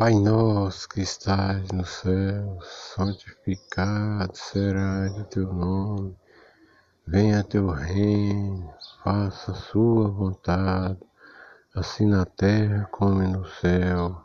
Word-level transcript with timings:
Pai 0.00 0.14
nosso 0.14 0.88
que 0.88 1.02
estás 1.02 1.70
no 1.72 1.84
céu, 1.84 2.58
santificado 2.96 4.34
será 4.34 5.12
o 5.14 5.24
teu 5.24 5.52
nome. 5.52 6.16
Venha 7.06 7.44
teu 7.44 7.68
reino, 7.68 8.72
faça 9.04 9.52
a 9.52 9.54
sua 9.54 10.08
vontade, 10.08 10.98
assim 11.74 12.06
na 12.06 12.24
terra 12.24 12.88
como 12.90 13.20
no 13.20 13.46
céu. 13.46 14.24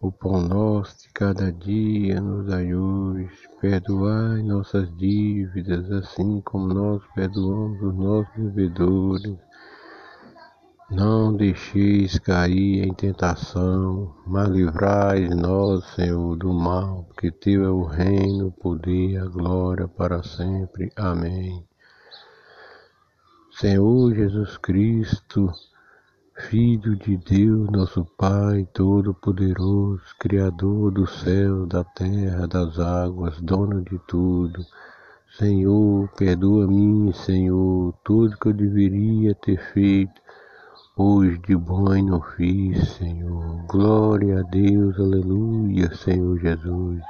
O 0.00 0.12
pão 0.12 0.40
nosso 0.40 0.96
de 1.00 1.08
cada 1.12 1.50
dia 1.50 2.20
nos 2.20 2.46
dai 2.46 2.72
hoje, 2.72 3.28
perdoai 3.60 4.40
nossas 4.44 4.88
dívidas, 4.96 5.90
assim 5.90 6.40
como 6.42 6.72
nós 6.72 7.02
perdoamos 7.12 7.82
os 7.82 7.94
nossos 7.96 8.36
devedores 8.36 9.36
não 10.92 11.34
deixeis 11.34 12.18
cair 12.18 12.86
em 12.86 12.92
tentação, 12.92 14.14
mas 14.26 14.48
livrai-nos, 14.50 15.86
Senhor, 15.94 16.36
do 16.36 16.52
mal, 16.52 17.04
porque 17.04 17.30
Teu 17.30 17.64
é 17.64 17.70
o 17.70 17.84
reino, 17.84 18.48
o 18.48 18.52
poder, 18.52 19.16
a 19.22 19.24
glória 19.24 19.88
para 19.88 20.22
sempre. 20.22 20.92
Amém. 20.94 21.64
Senhor 23.52 24.14
Jesus 24.14 24.58
Cristo, 24.58 25.50
Filho 26.50 26.94
de 26.96 27.16
Deus, 27.16 27.70
nosso 27.70 28.04
Pai 28.04 28.68
Todo-Poderoso, 28.74 30.02
Criador 30.18 30.90
do 30.92 31.06
céu, 31.06 31.64
da 31.66 31.84
terra, 31.84 32.46
das 32.46 32.78
águas, 32.78 33.40
dono 33.40 33.80
de 33.82 33.98
tudo. 34.06 34.62
Senhor, 35.38 36.08
perdoa-me, 36.18 37.14
Senhor, 37.14 37.94
tudo 38.04 38.36
que 38.36 38.48
eu 38.48 38.52
deveria 38.52 39.34
ter 39.34 39.58
feito 39.72 40.20
Hoje 40.94 41.38
de 41.38 41.56
bom 41.56 41.88
não 42.02 42.20
fiz, 42.20 42.96
Senhor. 42.98 43.64
Glória 43.66 44.40
a 44.40 44.42
Deus, 44.42 44.94
aleluia, 45.00 45.90
Senhor 45.96 46.38
Jesus. 46.38 47.00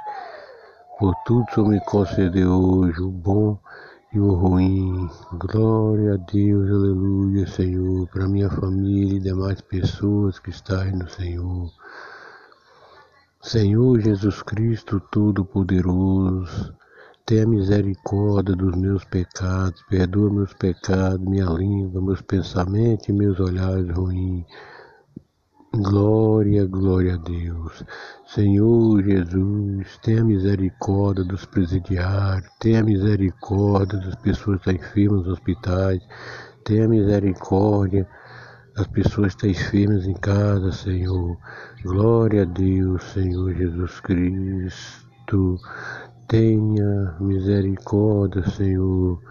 Por 0.97 1.13
tudo 1.25 1.45
que 1.47 1.61
me 1.61 1.81
concedeu 1.81 2.49
hoje, 2.53 3.01
o 3.01 3.11
bom 3.11 3.59
e 4.13 4.21
o 4.21 4.35
ruim. 4.35 5.09
Glória 5.33 6.13
a 6.13 6.17
Deus, 6.31 6.69
aleluia, 6.69 7.45
Senhor. 7.45 8.07
Para 8.07 8.29
minha 8.29 8.49
família 8.49 9.17
e 9.17 9.19
demais 9.19 9.59
pessoas 9.59 10.39
que 10.39 10.51
estão 10.51 10.89
no 10.91 11.09
Senhor. 11.09 11.69
Senhor 13.41 13.99
Jesus 13.99 14.41
Cristo 14.43 15.01
Todo-Poderoso, 15.11 16.73
Tenha 17.25 17.47
misericórdia 17.47 18.53
dos 18.53 18.75
meus 18.75 19.05
pecados, 19.05 19.81
perdoa 19.89 20.29
meus 20.29 20.53
pecados, 20.55 21.25
minha 21.25 21.45
língua, 21.45 22.01
meus 22.01 22.21
pensamentos 22.21 23.07
e 23.07 23.13
meus 23.13 23.39
olhares 23.39 23.89
ruins. 23.95 24.45
Glória, 25.73 26.65
glória 26.65 27.13
a 27.13 27.17
Deus. 27.17 27.81
Senhor 28.27 29.01
Jesus, 29.01 29.97
tenha 30.03 30.21
misericórdia 30.21 31.23
dos 31.23 31.45
presidiários, 31.45 32.51
tenha 32.59 32.83
misericórdia 32.83 33.99
das 33.99 34.15
pessoas 34.17 34.59
que 34.61 34.69
estão 34.71 34.85
enfermas 34.85 35.19
nos 35.19 35.27
hospitais, 35.29 36.01
tenha 36.65 36.89
misericórdia 36.89 38.05
das 38.75 38.87
pessoas 38.87 39.33
que 39.33 39.47
estão 39.47 39.49
enfermas 39.49 40.05
em 40.05 40.13
casa, 40.15 40.73
Senhor. 40.73 41.37
Glória 41.85 42.41
a 42.41 42.45
Deus, 42.45 43.01
Senhor 43.01 43.53
Jesus 43.53 44.01
Cristo. 44.01 45.57
Tenha 46.33 47.15
misericórdia, 47.19 48.43
Senhor, 48.49 49.21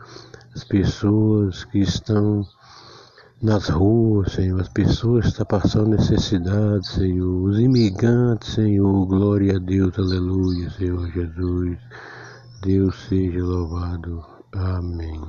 as 0.54 0.62
pessoas 0.62 1.64
que 1.64 1.80
estão 1.80 2.46
nas 3.42 3.68
ruas, 3.68 4.30
Senhor, 4.30 4.60
as 4.60 4.68
pessoas 4.68 5.24
que 5.24 5.30
estão 5.32 5.46
passando 5.46 5.96
necessidade, 5.96 6.86
Senhor, 6.86 7.42
os 7.42 7.58
imigrantes, 7.58 8.54
Senhor, 8.54 9.04
glória 9.06 9.56
a 9.56 9.58
Deus, 9.58 9.98
aleluia, 9.98 10.70
Senhor 10.70 11.10
Jesus. 11.10 11.76
Deus 12.62 12.94
seja 13.08 13.44
louvado. 13.44 14.24
Amém. 14.52 15.20